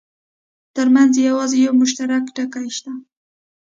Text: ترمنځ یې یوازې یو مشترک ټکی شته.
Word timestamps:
ترمنځ 0.75 1.13
یې 1.17 1.23
یوازې 1.31 1.57
یو 1.65 1.73
مشترک 1.81 2.23
ټکی 2.35 2.67
شته. 2.77 2.91